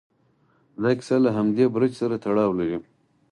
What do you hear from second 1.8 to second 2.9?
سره تړاو لري.